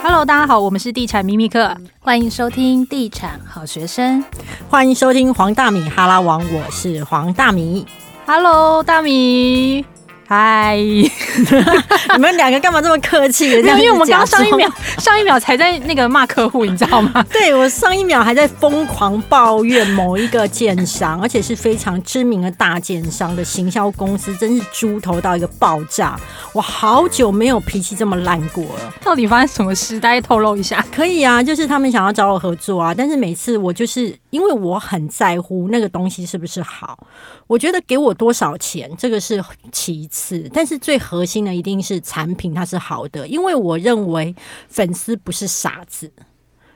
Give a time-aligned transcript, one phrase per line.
[0.00, 4.24] Hello，大家好，我们是地产秘密客，欢迎收听地产好学生，
[4.70, 7.84] 欢迎收听黄大米哈拉王，我是黄大米。
[8.24, 9.84] Hello，大米。
[10.30, 13.50] 嗨， 你们两个干嘛这么客气？
[13.50, 17.24] 因为我们刚上一秒，上一秒才在那个骂客户，你知道吗？
[17.32, 26.20] 对，我上一秒还在疯狂抱怨某一个建商，而且是非常知名的大建商的行销公司，真是猪头到一个爆炸。
[26.52, 28.92] 我好久没有脾气这么烂过了。
[29.02, 29.98] 到底发生什么事？
[29.98, 30.84] 大家透露一下。
[30.94, 36.98] 可以啊，就是他们想要找我合作啊，但是每次我就是因为我很在乎那个东西是不是好，
[37.48, 40.48] 我觉得给我多少钱这个是其次。
[40.54, 44.32] 但是最核心的一定是产品，它是好的，因为我认为
[44.68, 46.12] 粉丝不是傻子，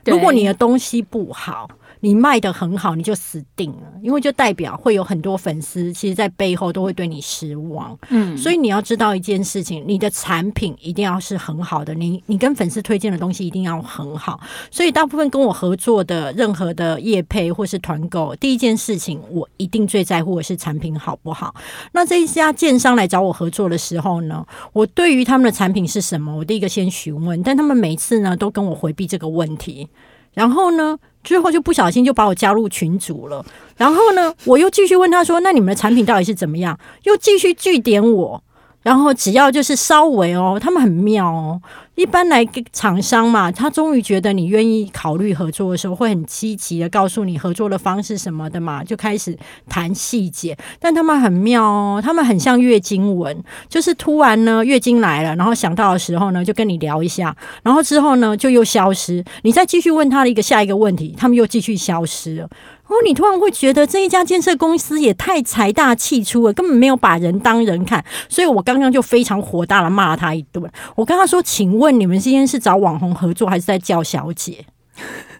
[0.03, 1.69] 如果你的东西不好。
[2.03, 7.97] 你卖的很好，你就死定了，因为就代表会有很多粉丝，其实，在背后都会对你失望。
[8.09, 14.37] 嗯，所以你要知道一件事情，你的产品一定要是很好的，你你跟粉丝推荐的东西一定要很好。
[14.69, 21.55] 所以大部分跟我合作的任何的业配或是团购，第一件事情我一定最在乎的是产品好不好。
[21.93, 29.87] 那这一家建商来找我合作的时候呢，我对于他们的产品是什么，我第一个先询问，但他们每次呢都跟我回避这个问题，
[30.33, 33.45] 然后呢，最后就不小心就把我加入群组了，
[33.77, 38.43] 然后呢，我又继续问他说：“那你们的产品到底是怎么样？”又继续据点我。
[38.83, 41.61] 然后只要就是稍微哦，他们很妙哦。
[41.95, 49.37] 一般来厂商嘛，他终于觉得你愿意考虑合作的时候，会很积极的告诉你合作的方式什么的嘛，就开始
[49.69, 50.57] 谈细节。
[50.79, 59.23] 但他们很妙哦，他们很像月经文，就是突然呢月经来了，然后想到的时候呢就跟你聊一下，然后之后呢就又消失。
[59.43, 62.49] 你再继续问他的一个下一个问题，他们又继续消失了。
[62.93, 68.05] 哦，你突然会觉得这一家建设公司也太财大气粗了，根本没有把人当人看。
[68.29, 70.63] 所以我刚刚就非常火大的骂了他一顿。
[70.95, 74.63] 我跟他说：“请问你们今天是找网红合作，还是在叫小姐？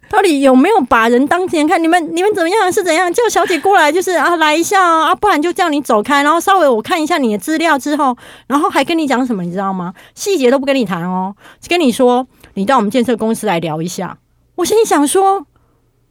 [0.09, 1.81] 到底有没有把人当人看？
[1.81, 2.73] 你们你们怎么样？
[2.73, 3.91] 是怎样叫小姐过来？
[3.91, 6.23] 就是啊，来一下啊，不然就叫你走开。
[6.23, 8.17] 然后稍微我看一下你的资料之后，
[8.47, 9.43] 然后还跟你讲什么？
[9.43, 9.93] 你知道吗？
[10.15, 11.35] 细节都不跟你谈哦，
[11.67, 14.17] 跟你说你到我们建设公司来聊一下。
[14.55, 15.45] 我心里想说。”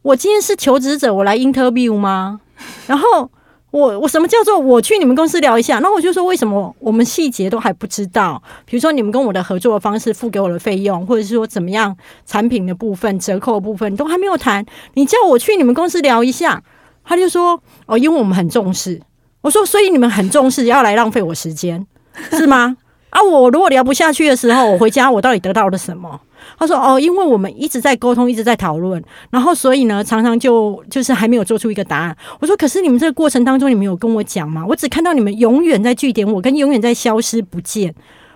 [0.03, 2.41] 我今天是求职者，我来 interview 吗？
[2.87, 3.31] 然后
[3.71, 5.79] 我我什么叫做我去你们公司聊一下？
[5.79, 8.41] 然后我就说，为什么我们细节都还不知道？
[8.65, 14.65] 比如说你们跟我的合作方式、付给我的费用，或者是说怎么样产品的部分、折扣的部分都还没有谈，
[14.95, 16.61] 你叫我去你们公司聊一下？
[17.05, 19.01] 他就说哦，因为我们很重视。
[19.41, 21.87] 我说，所以你们很重视，要来浪费我时间
[22.31, 22.75] 是吗？
[23.13, 26.19] 啊，我如果聊不下去的时候，我回家我到底得到了什么？
[26.57, 34.65] 他说：“哦，因为我们一直在沟通，一直在讨论，然后所以呢，常常就就是还没有做出一个答案。”我说：“可是你们这个过程当中，你们有跟我讲吗？
[34.67, 37.93] 我只看到你们永远在据点我，跟永远在消失不见。”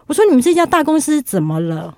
[0.07, 1.95] 我说：“你们这家大公司怎么了？”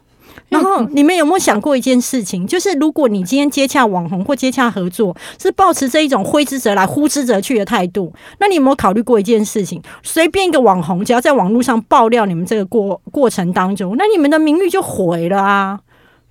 [0.49, 2.45] 然后你们有没有想过一件事情？
[2.45, 9.81] 就是如果你今天接洽网红或接洽合作，是抱持这一种挥之则来、呼之则去的态度，那你有没有考虑过一件事情？
[10.03, 15.79] 随便一个网红，只要在网络上爆料你们这个过过程当中，那你们的名誉就毁了啊！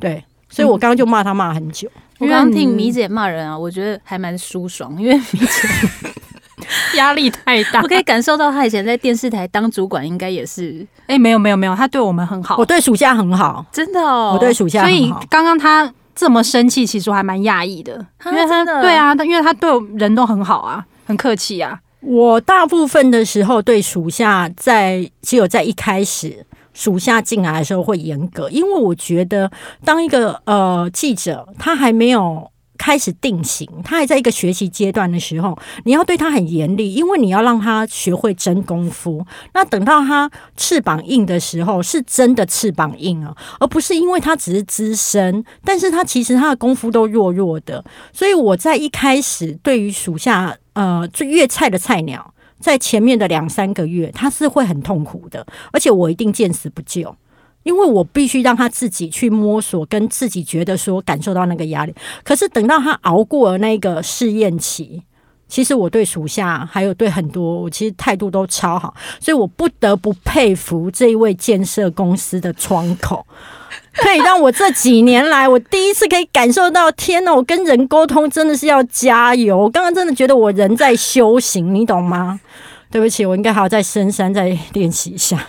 [0.00, 1.88] 对，所以我刚刚就骂他骂很久。
[2.18, 6.07] 我刚刚听米姐骂人啊，我觉得还蛮舒爽，因为米姐
[6.98, 7.80] 压力太大。
[7.82, 10.86] 我可以感受到他以前在电视台当主管，应该也是。
[11.02, 14.96] 哎、欸，没有没有没有，他对我们很好，我对属下很好，真的哦，我对属下很好。
[14.96, 21.80] 所以刚刚他这么生气，其实我还蛮讶异的，因为他对啊，因为他对人都很好啊，很客气啊。
[22.00, 26.44] 我大部分的时候对属下在只有在一开始。
[26.74, 29.50] 属下进来的时候会严格，因为我觉得
[29.84, 32.48] 当一个呃记者，他还没有
[32.78, 39.26] 开始定型，他还在一个学习阶段的时候，你要对他很严厉，因为你要让他学会真功夫。
[39.52, 47.84] 那等到他翅膀硬的时候，是真的翅膀硬啊，而不是因为他只是资深，但是他其实他的功夫都弱弱的。
[48.12, 52.32] 所以我在一开始对于属下呃最越菜的菜鸟。
[52.60, 57.14] 在前面的两三个月，他是会很痛苦的，而且我一定见死不救，
[57.68, 61.94] 因为我必须让他自己去摸索，跟自己觉得说感受到那个压力。
[62.24, 65.02] 可是等到他熬过了那个试验期，
[65.46, 73.26] 其实我对属下还有对很多，我其实态度都超好，所以我不得不佩服这一位建设公司的窗口。
[73.92, 79.58] 可以让我这几年来，我第一次可以感受到，天呐，我跟人沟通真的是要加油。
[79.58, 82.40] 我刚刚真的觉得我人在修行，你懂吗？
[82.90, 85.46] 对不起，我应该还要在深山再练习一下。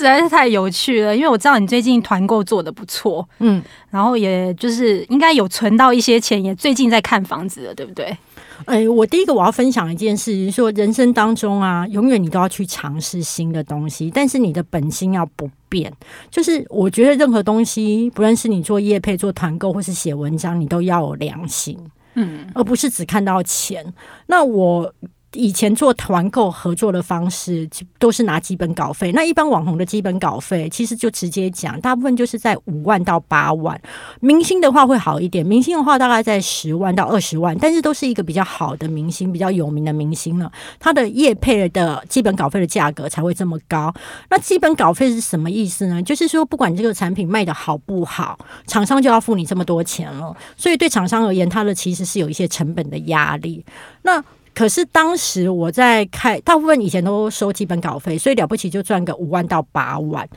[0.00, 8.16] 实在是太有趣了，因为我知道你最近团购做的不错，嗯，然后也就是应该有存到一些钱，也最近在看房子了，对不对？
[8.64, 15.92] 哎，我第一个我要分享一件事，就是说人生当中啊，永远你都要去尝试新的东西，但是你的本心要不变。
[16.30, 21.78] 就是我觉得任何东西，不论是你做业配、做团购，或是写文章，你都要有良心，
[22.14, 23.92] 嗯，而不是只看到钱。
[24.26, 24.92] 那我。
[25.34, 27.68] 以前做团购合作的方式
[27.98, 33.80] 都是拿基本稿费，那一般网红的基本稿费其实就直接讲，大部分就是在五万到八万。
[34.20, 40.50] 明星的话会好一点，明星的话大概在十万到二十万，但是都是一个比较好的明星，比较有名的明星了，
[40.80, 43.94] 他的业配的基本稿费的价格才会这么高。
[44.30, 46.02] 那基本稿费是什么意思呢？
[46.02, 48.36] 就是说不管这个产品卖得好不好，
[48.66, 53.64] 厂商就要付你这么多钱了，所以对厂商而言，他的其实是有一些成本的压力。
[54.02, 54.22] 那
[54.60, 60.28] 可是当时我在开，大部分以前都收基本稿费，所以了不起就赚个五万到八万。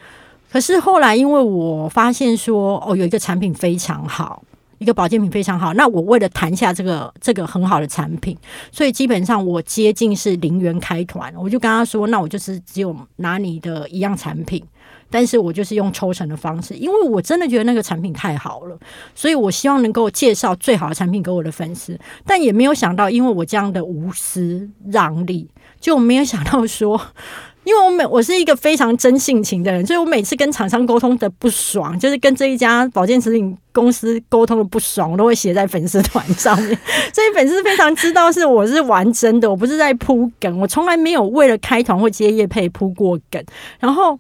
[0.50, 4.42] 可是后来因为我发现说，哦，有一个产品非常好，
[4.78, 8.38] 一个保健品非常好，那我为了谈下这个这个很好的产品，
[8.72, 14.64] 所以基本上我接近是零元开团，我就跟他说，那我就是只有拿你的一样产品。
[15.14, 18.76] 但是我就是用抽成的方式，因为我真的觉得那个产品太好了，
[19.14, 21.96] 所以我希望能够介绍最好的产品给我的粉丝。
[22.26, 25.48] 但也没有想到，因为我这样的无私让利，
[25.80, 27.00] 就没有想到说，
[27.64, 36.76] 因为我每我是一个非常真性情的人，所以我每次跟厂商沟通的不爽，就是跟这一家保健食品公司沟通的不爽，我都会写在粉丝团上面，
[37.14, 43.40] 所以粉丝非常知道是我是玩真的，我不是在铺梗，我从来没有为了开团或接业配铺过梗，
[43.80, 44.20] 然后。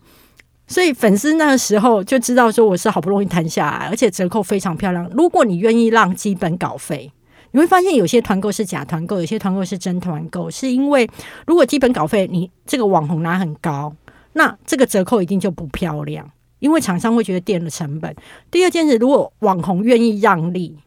[0.68, 5.10] 所以粉丝那个时候就知道说我是好不容易谈下来，而且折扣非常漂亮。
[5.14, 7.12] 如果你愿意让基本稿费，
[7.52, 11.08] 你会发现有些团购是假团购，有些团购是真团购，是因为
[11.46, 13.94] 如果基本稿费你这个网红拿很高，
[14.34, 16.28] 那这个折扣一定就不漂亮，
[16.60, 18.16] 因为厂商会觉得垫了成本。
[18.50, 20.78] 第二件事，如果网红愿意让利，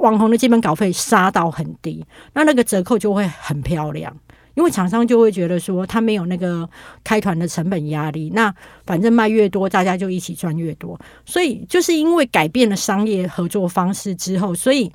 [0.00, 4.16] 网红的基本稿费杀到很低，那那个折扣就会很漂亮。
[4.54, 6.68] 因为厂商就会觉得说他没有那个
[7.04, 8.54] 开团的成本压力，那
[8.86, 10.98] 反正卖越多，大家就一起赚越多。
[11.24, 14.92] 所以就是因为改变了商业合作方式之后，所以。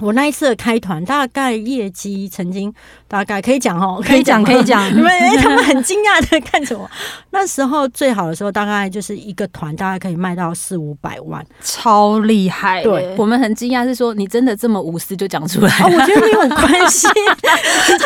[0.00, 2.72] 我那一次的开团，大概业绩曾经
[3.06, 5.10] 大概可以讲哦，可以讲可以讲， 你们
[5.40, 6.90] 他们很惊讶的看着我。
[7.30, 12.82] 那时候最好的时候，大概就是一个团大概可以卖到四五百万，超厉害。
[12.82, 15.70] 对，我们很惊讶是说你真的这么无私就讲出来。
[15.78, 18.04] 哦，我觉得没有关系， 我觉得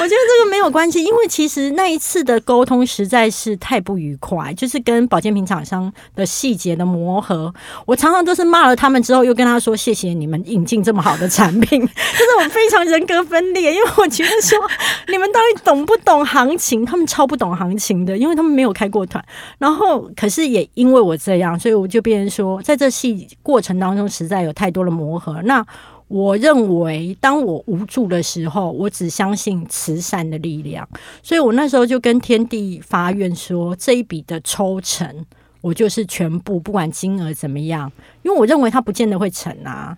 [0.00, 7.54] 我觉得这个没有关系，因为其实那一次的沟通实在是太不愉快，就是跟保健品厂商的细节的磨合，
[7.86, 10.25] 我常常都是骂了他们之后，又跟他说谢谢你。
[10.26, 14.58] 你们引进这么好的产品，就是我非常人格分裂，因为我觉得说
[15.06, 16.84] 你们到底懂不懂行情？
[16.84, 19.24] 他们超不懂行情的，因为他们没有开过团。
[19.58, 25.40] 然后，可是也因为我这样，所以我就变成说，在这戏过程当中，实在有太多的磨合。
[25.42, 25.64] 那
[26.08, 30.88] 我认为，当我无助的时候，我只相信慈善的力量。
[31.22, 35.24] 所以我那时候就跟天地发愿说，这一笔的抽成，
[35.60, 39.96] 我就是全部，不管金额怎么样，因为我认为它不见得会成啊。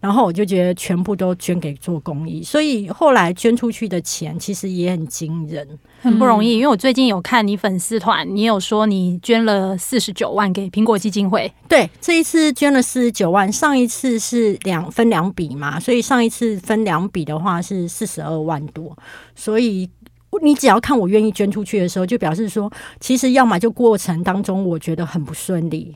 [0.00, 5.68] 然后我就觉得全部都捐给做公益，所以后来捐出去的钱其实也很惊人，
[6.00, 6.54] 很不容易。
[6.54, 11.52] 因为我最近有看你粉丝团，你有说你捐了四十九万给苹果基金会。
[11.68, 18.96] 对，这一次捐了四十九万，上一次是两分两笔嘛，所以上一次分两笔的话是四十二万多。
[19.34, 19.86] 所以
[20.42, 25.94] 你只要看我愿意捐出去的时候，就表示说，其实要么就过程当中我觉得很不顺利。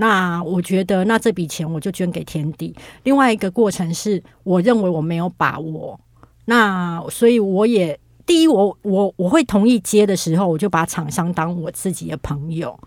[0.00, 2.74] 那我觉得，那这笔钱我就捐给天地。
[3.02, 5.98] 另外一个过程是，我认为我没有把握，
[6.44, 12.78] 那所以我也第一，我我我会同意接的时候，我就把厂商当我自己的朋友。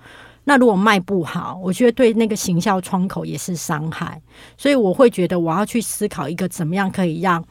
[0.45, 4.21] 那如果卖不好，我觉得对那个行销窗口也是伤害，
[4.57, 7.43] 所以我会觉得我要去思考一个怎么样可以让。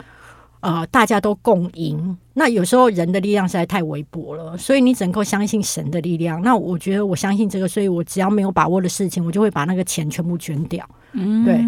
[0.61, 2.17] 呃，大家都共赢。
[2.33, 6.41] 那有时候人的力量实在太微薄了，所以你只能够相信神的力量。
[6.41, 10.87] 那我觉得我相信这个，所以我只要没有把握的事情，我就会把那个钱全部捐掉。
[11.13, 11.61] 嗯，对。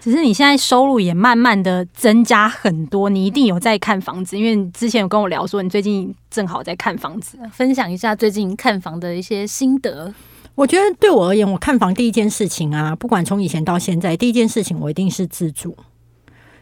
[0.00, 10.14] 只是你现在收入也慢慢的增加很多，你一定有在看房子，因为你之前有跟我聊说你最近正好在看房子，分享一下最近看房的一些心得。
[10.54, 15.76] 我觉得对我而言，我看房第一件事情啊，不管从以前到现在，第一件事情我一定是自住。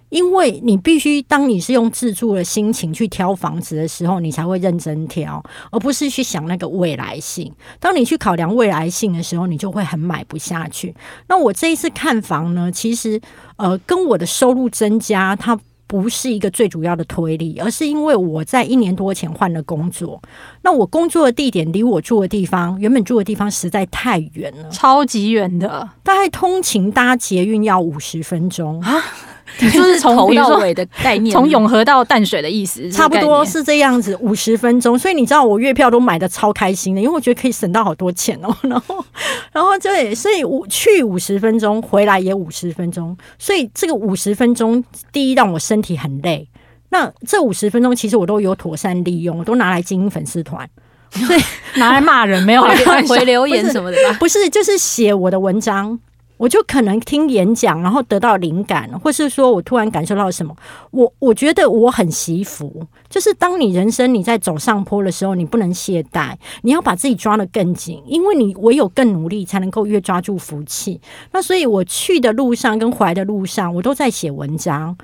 [0.08, 7.52] 因为你必须，当你是用自住的心情去挑房子的时候，你才会认真挑，而不是去想那个未来性。
[7.80, 10.94] 当你去考量未来性的时候，你就会很买不下去。
[11.28, 13.20] 那我这一次看房呢，其实
[13.56, 15.58] 呃，跟我的收入增加，它
[15.88, 20.20] 不是一个最主要的推力，而是因为我在一年多前换了工作。
[20.62, 29.02] 那我工作的地点离我住的地方，原本住的地方实在太远了，超级远的，大概通勤搭捷运要五十分钟啊。
[29.58, 34.98] 就是从头到尾的概念，从永和到淡水的意思，差不多是这样子，五十分钟。
[34.98, 38.54] 所以你知道我月票都买的超开心的，因为我觉得可以省到好多钱哦。
[38.62, 39.04] 然后，
[39.52, 43.16] 然后对，所以五去五十分钟，回来也五十分钟。
[43.38, 46.48] 所以这个五十分钟，第一让我身体很累。
[46.88, 50.68] 那这五十分钟其实我都有妥善利用，我都拿来经营粉丝团，
[51.10, 51.40] 所以
[51.78, 52.62] 拿来骂人没有
[53.08, 54.16] 回留言什么的吧？
[54.20, 55.98] 不是，就是写我的文章。
[56.36, 60.54] 我就可能听演讲，然后得到灵感，或是说我突然感受到什么，
[60.90, 62.86] 我我觉得我很惜福。
[63.08, 71.00] 就是当你人生你在走上坡的时候，你不能懈怠，你要把自己抓得更紧，因为你唯有更努力，才能够越抓住福气。
[71.32, 74.96] 那所以我去的路上跟回来的路上，我都在写文章，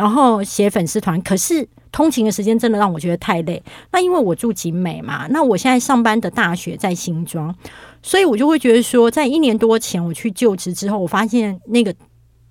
[0.00, 1.20] 然后写粉丝团。
[1.20, 3.62] 可是通勤的时间真的让我觉得太累。
[3.92, 7.54] 那因为我住景美嘛，那我现在上班的大学在新庄。
[8.02, 11.94] 所以我就会觉得说，在一年多前我去就职之后，我发现那个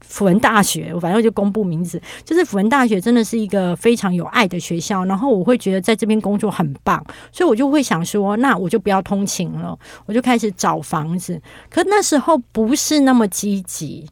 [0.01, 5.03] 辅仁大学，我反正就公布名字，就是辅仁大学真的是一个非常有爱的学校。
[5.05, 11.41] 然后我会觉得在这边工作很棒，所以我就会想说，那我就不要通勤了，我就开始找房子。
[11.69, 14.07] 可那时候不是那么积极，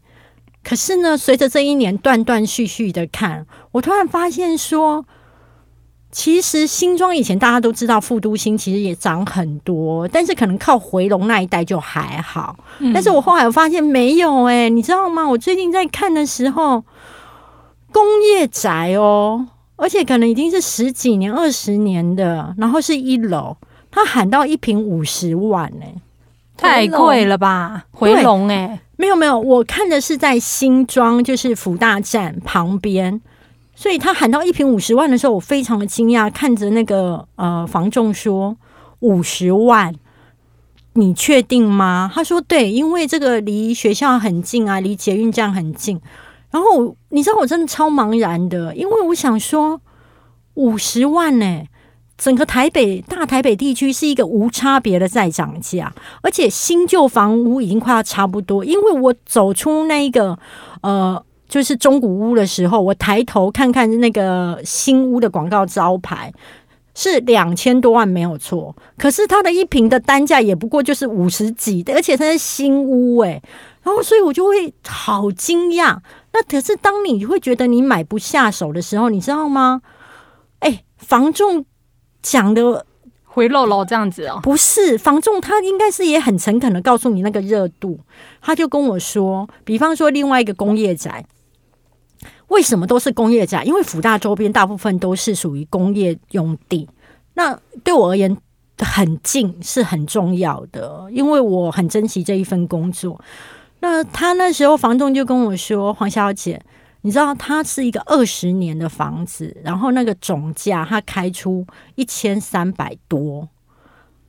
[0.68, 5.06] 可是呢，随着这一年断断续续的看，我突然发现说。
[6.10, 12.58] 其实新庄以前大家都知道，副都心其实也涨很多，但是可能靠回龙那一带就还好。
[12.80, 15.28] 嗯、但是我后来我发现没有哎、欸，你知道吗？
[15.28, 16.84] 我最近在看的时候，
[17.92, 23.58] 工业宅哦，而且可能已经是十几年、二十年的，然后是一楼，
[23.92, 26.02] 他喊到一平五十万哎、欸，
[26.58, 27.86] 太贵了吧？
[27.92, 33.22] 回龙哎、欸，没有没有，我看的是在新庄，就是福大站旁边。
[33.76, 38.58] 所以他喊到一瓶五十万的时候，我非常的惊讶，看着那个呃房仲说
[39.02, 39.94] 五十万，
[40.94, 42.12] 你确定吗？
[42.12, 46.02] 他说对，因为这个离学校很近啊，离捷运站很近。
[46.50, 49.80] 然后你知道我真的超茫然的，因为我想说
[50.56, 51.70] 五十万呢、欸，
[52.18, 60.38] 整个台北大台北地区是一个无差别的在涨价，而且新旧房屋已经快要差不多，因为我走出那一个
[60.82, 61.24] 呃。
[61.50, 66.30] 就是中古屋的时候，我抬头看看那个新屋的广告招牌
[66.94, 73.42] 是两千多万没有错，可是它的一坪的单价也不过就是五十几，而且它是新屋诶。
[73.82, 75.98] 然后所以我就会好惊讶。
[76.34, 79.82] 那可是当你会觉得你买不下手的时候，你知道吗？
[80.60, 81.64] 哎，房仲
[82.30, 82.86] 讲的
[83.24, 88.00] 回漏漏这样子哦，不是房仲，他应该是也很诚恳的告诉你那个热度，
[88.42, 91.26] 他就跟我说，比方说另外一个工业宅。
[92.48, 93.62] 为什么都是工业宅？
[93.66, 96.88] 因为辅大周边大部分都是属于工业用地，
[97.34, 98.36] 那对我而言
[98.80, 103.20] 很近是很重要的，因为我很珍惜这一份工作。
[103.82, 106.60] 那他那时候房东就跟我说：“黄小姐，
[107.08, 113.48] 你知道它是一个二十年的房子，然后那个总价他开出一千三百多，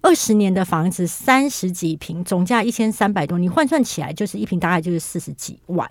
[0.01, 5.91] 二十年的房子三十几平，总价一千三百多，你换算起来就是一平大概就是四十几万。”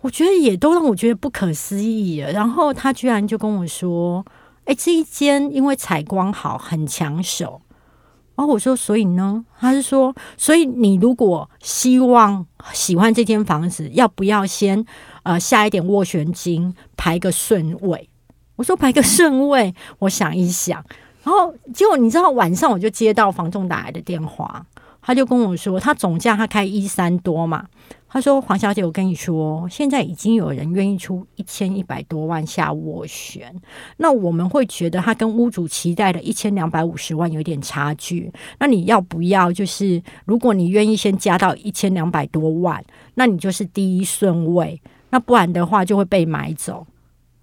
[0.00, 2.32] 我觉得也都让我觉得不可思议了。
[2.32, 4.24] 然后他居然就跟我说
[4.64, 7.60] ：“哎，这一间因为采光好，很抢手。”
[8.38, 14.86] 然后我说：“所以呢？”他是说：“所以你如果希望喜欢这间房子，要不要先
[15.24, 18.08] 呃下一点斡旋金，排个顺位？”
[18.54, 20.84] 我说：“排个顺位，我想一想。”
[21.24, 24.64] 然后结果你知道，晚上我就接到房仲打来的电话，
[25.02, 27.66] 他就跟我说：“他总价他开一三多嘛。”
[28.10, 33.54] 他说：“黄小姐，我跟你说，现在已经有人愿意出一千一百多万下斡旋，
[33.98, 38.32] 那我们会觉得他跟屋主期待的一千两百五十万有点差距。
[38.58, 39.52] 那你要不要？
[39.52, 42.82] 就是如果你愿意先加到一千两百多万，
[43.14, 44.80] 那你就是第一顺位。
[45.10, 46.86] 那不然的话就会被买走。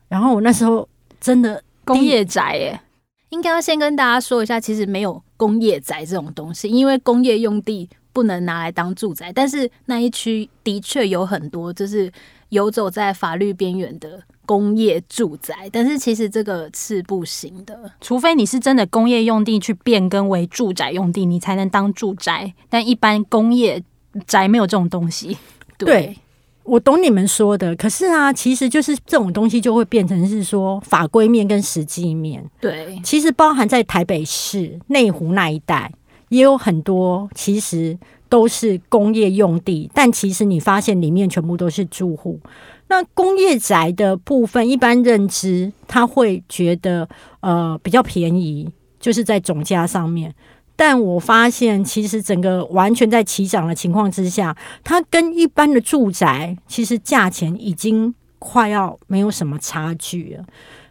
[0.08, 2.82] 然后我那时候真的工业宅耶，
[3.30, 12.10] 应该要先跟大家说一下，其实没有工业宅这种东西，因为工业用地。”不能拿来当住宅，但是那一区的确有很多就是
[12.48, 22.54] 游走在法律边缘的工业住宅，但是其实这个是不行的，除非你是真的工业用地去变更为住宅用地，你才能当住宅。
[22.70, 23.84] 但一般工业
[24.26, 25.38] 宅没有这种东西。
[25.78, 26.18] 对，对，
[26.64, 32.42] 我懂你们说的，可是啊，其实就是这种东西就会变成是说法规面跟实际面。
[32.62, 35.92] 对，其实包含在台北市内湖那一带。
[36.36, 42.40] 也有很多，其实都是工业用地，但其实你发现里面全部都是住户。
[42.88, 47.08] 那工业宅的部分，一般认知他会觉得
[47.40, 50.36] 呃比较便宜，就是在总价上面。
[50.76, 60.44] 但我发现，其实整个完全在齐涨的情况之下，它跟一般的住宅其实价钱已经快要没有什么差距了。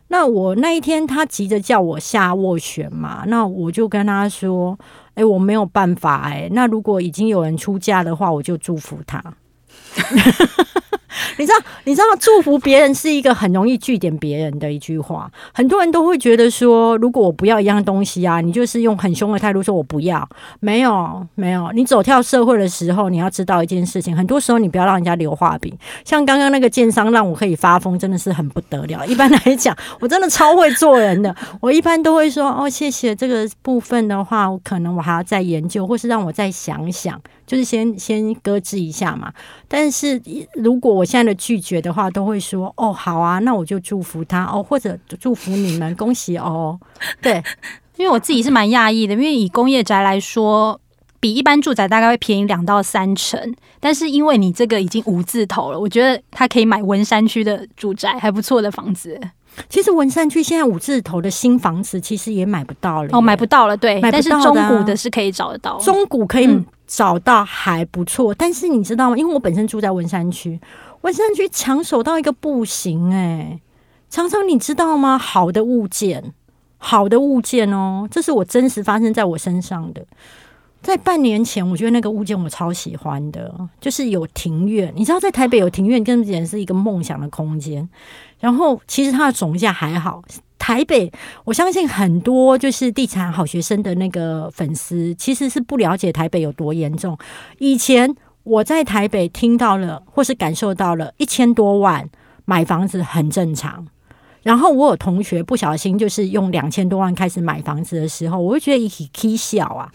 [0.08, 4.78] 那我那一天他急着叫我下斡旋嘛，那我就跟他说
[5.14, 9.23] ：“哎、我没有办法哎、那如果已经有人出嫁的话，我就祝福他。”
[11.38, 15.30] 你知道，你知道，祝福别人是一个很容易据点别人的一句话。
[15.52, 20.28] 很多人都会觉得说，如果我不要一样东西啊，你就是用很凶的态度说我不要。
[20.60, 21.70] 没有，没有。
[21.72, 25.72] 你走跳社会的时候，你要知道一件事情，很多时候你不要让人家留话饼。
[26.04, 29.04] 像刚刚那个建商让我可以发疯，真的是很不得了。
[29.06, 31.34] 一般来讲，我真的超会做人的。
[31.60, 37.20] 我一般都会说哦，谢谢这个部分的话，我可能我还要再研究，或是让我再想想。
[37.46, 39.32] 就是先先搁置一下嘛，
[39.68, 40.20] 但是
[40.54, 46.78] 如果我现在的拒绝的话，都会说哦好啊，那我就祝福他哦，或者祝福你们，恭喜哦。
[47.20, 47.42] 对，
[47.96, 50.80] 因为我自己是蛮讶异的，因为以工业宅来说，
[51.20, 59.20] 比一般住宅大概会便宜两到三成，但是因为你这个已经五字头了，我觉得他可以买文山区的住宅，还不错的房子。
[59.68, 66.48] 其实文山区现在五字头的新房子其实也买不到了，哦，买不到了，对，买不到，但是中古的是可以找得到，中古可以。
[66.86, 69.16] 找到还不错，但是你知道吗？
[69.16, 70.60] 因为我本身住在文山区，
[71.00, 73.60] 文山区抢手到一个不行哎、
[74.10, 75.16] 常常你知道吗？
[75.18, 76.32] 好的物件，
[76.78, 80.04] 好的物件哦，这是我真实发生在我身上的。
[80.82, 84.92] 在半年前，我觉得那个物件我超喜欢的，就是有庭院。
[84.94, 87.88] 你知道，在台北有庭院，根本是一个梦想的空间。
[88.38, 90.22] 然后，其实它的总价还好。
[90.58, 91.12] 台北，
[91.44, 97.18] 我相信很多就是地产好学生的那个粉丝，其实是不了解台北有多严重。
[97.58, 102.08] 以前我在台北听到了，或是感受到了一千多万
[102.44, 103.87] 买房子很正常。
[104.42, 109.90] 然后我有同学不小心就是用两千多万开始买房子的时候，我会觉得一起 k 笑啊。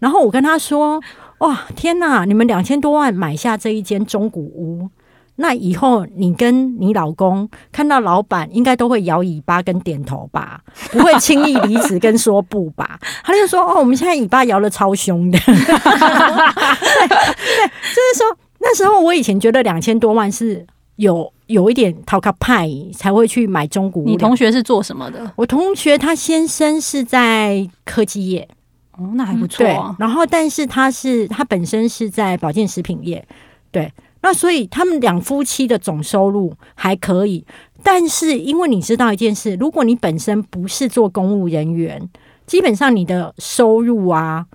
[0.00, 1.00] 然后我跟他说
[1.38, 2.24] ：“哇，天哪！
[2.24, 4.90] 你们两千多万买下这一间中古屋。”
[5.36, 10.60] 那以后你跟你老公看到老板，应该都会摇尾巴跟点头吧，
[10.92, 12.98] 不会轻易离职跟说不吧？
[13.24, 15.38] 他就说：“哦，我们现在尾巴摇的超凶的。
[15.42, 15.66] ”对，对，
[17.08, 20.64] 就是说那时候我以前觉得两千多万是
[20.96, 24.04] 有有一点讨卡派才会去买中古。
[24.04, 25.32] 你同学是做什么的？
[25.34, 28.48] 我同学他先生是在科技业，
[28.96, 29.96] 哦，那还不错啊。
[29.98, 33.26] 然后，但是他是他本身是在保健食品业，
[33.72, 33.92] 对。
[34.26, 37.44] 那所以他们两夫妻的总收入还可以，
[37.82, 42.08] 但是因为你知道一件事，如果你本身不是做公务人员，
[42.46, 44.46] 基本上你的收入啊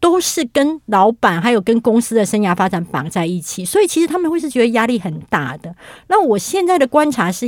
[0.00, 5.76] 都是跟老板还有跟公司的生涯发展绑在一起，所以其实他们会是觉得压力很大的。
[6.08, 7.46] 那我现在的观察是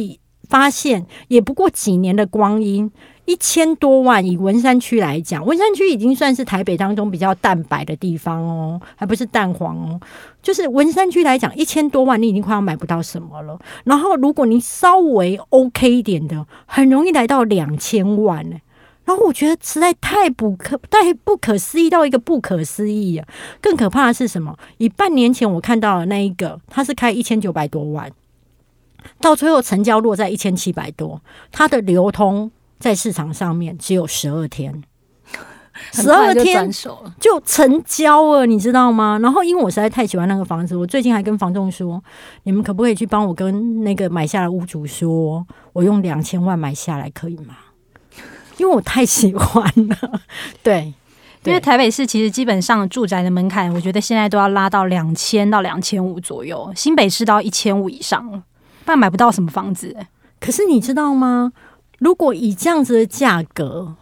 [0.49, 2.93] 发现，也不过几年的光阴。
[3.27, 10.01] 一千多万，以文山区来讲，文山区已经算是台北当中比较蛋白的地方哦，还不是蛋黄哦。
[10.41, 13.59] 就是文山区来讲，一千多万，你已经快要买不到什么了。
[13.85, 18.57] 然后，如果你稍微 OK 一点的，很容易来到两千万呢。
[19.05, 23.27] 然后，我觉得实在太不可太不可思议到一个不可思议啊！
[23.61, 24.57] 更可怕的是什么？
[24.79, 28.11] 以半年前我看到的那一个，它是开一千九百多万，
[29.21, 32.53] 到最后成交落在一千七百多，它的流通。
[32.79, 34.83] 在市场上面只有十二天，
[35.93, 36.71] 十二天
[37.19, 39.19] 就成交了，你知道吗？
[39.23, 42.03] 然后因为我实在太喜欢那个房子，我最近还跟房东说，
[42.45, 47.57] 你们可不可以去帮我跟那个买下的屋主说，我用两千万买下来可以吗？
[48.59, 50.21] 因为我太喜欢了。
[50.63, 50.95] 对，
[51.45, 58.43] 因为台北市其实基本上住宅的门槛，我觉得现在都要拉到两千到两千五左右，新北市到一千五以上了，
[58.85, 59.95] 不然买不到什么房子。
[60.41, 61.53] 可是你知道吗？
[61.99, 63.95] 如果以这样子的价格，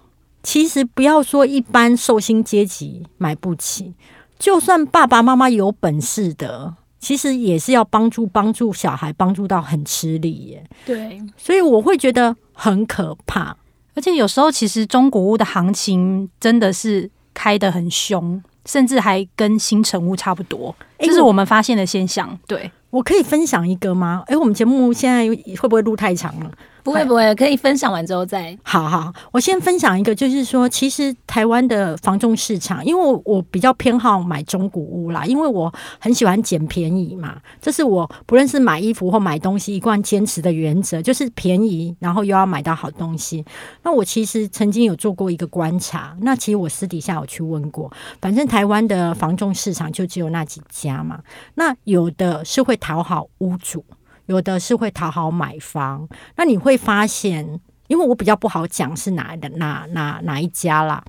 [0.42, 3.94] 其实不要说一般寿星阶级买不起，
[4.38, 10.64] 就算爸爸妈妈有本事的，其实也是要帮助帮助小孩，帮助到很吃力耶。
[10.84, 13.56] 对，所以我会觉得很可怕。
[13.94, 22.36] 而且有时候其实中古屋的行情真的是开得很凶，甚至还跟新城屋差不多，这是我们发现的现象。
[22.46, 24.24] 对，我可以分享一个吗？
[24.26, 26.50] 诶，我们节目现在会不会录太长了？
[26.84, 29.10] 不会不会，可以分享完之后再好好。
[29.32, 43.42] 我先分享一个，就是说，其实台湾的房仲市场，因为我，我比较偏好买中古屋啦，因为我很喜欢捡便宜嘛，这是我不论是买衣服或买东西一贯坚持的原则，就是便宜，然后又要买到好东西。
[43.82, 51.20] 那我其实曾经有做过一个观察，那其实我私底下有去问过，反正台湾的房仲市场就只有那几家嘛，
[51.54, 53.82] 那有的是会讨好屋主。
[54.26, 61.04] 有的是会讨好买方，那你会发现，因为我比较不好讲是哪的哪哪哪一家啦，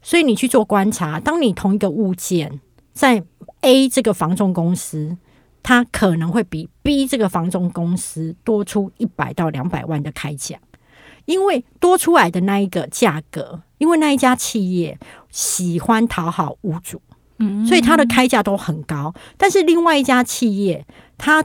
[0.00, 1.18] 所以你去做观察。
[1.18, 2.60] 当你同一个物件
[2.92, 3.22] 在
[3.62, 5.16] A 这个房仲公司，
[5.62, 10.56] 它可能会比 B 这个房仲公司多出一百到两百万的开价，
[11.24, 14.98] 因为多出来的那一个价格，因为那一家企业
[15.30, 17.02] 喜欢讨好屋主，
[17.38, 19.12] 嗯，所以它的开价都很高。
[19.36, 20.86] 但是另外一家企业，
[21.18, 21.44] 他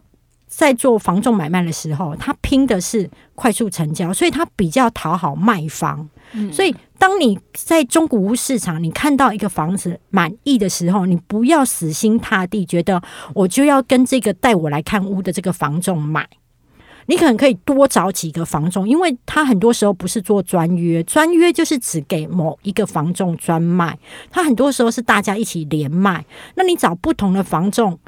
[0.58, 6.08] 在做房仲买卖的时候，他拼的是快速成交，所以他比较讨好卖方。
[6.52, 13.02] 所以，当你在中古屋市场，你看到一个房子满意的时候，你不要死心塌地觉得
[13.34, 16.26] 我就要跟这个带我来看屋的这个房仲买。
[17.08, 24.00] 你可能可以多找几个房仲，因为他很多时候不是做专约，专约就是只给某一个房仲专卖，
[24.32, 26.26] 他很多时候是大家一起连卖。
[26.56, 28.00] 那你找不同的房仲，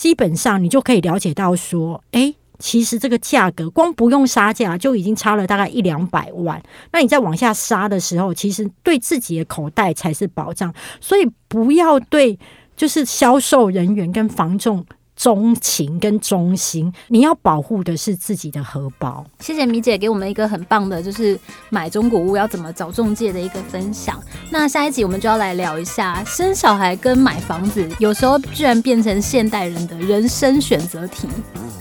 [0.00, 2.34] 基本上你就可以了解到说，诶。
[2.58, 10.72] 其实这个价格光不用杀价就已经差了大概一两百万，那你再往下杀的时候，其实对自己的口袋才是保障。
[11.02, 12.38] 所以不要对
[12.76, 14.84] 就是销售人员跟房仲
[15.20, 19.22] 钟情跟忠心，你要保护的是自己的荷包。
[19.38, 24.18] 谢谢米姐给我们一个很棒的，就是买中古屋要怎么找中介的一个分享。
[24.48, 31.28] 那下一集我们就要来聊一下生小孩跟买房子，有时候居然变成现代人的人生选择题。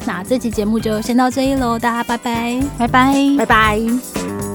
[0.06, 4.49] 那这期节目就先到这里喽，大家拜拜，拜拜，拜拜。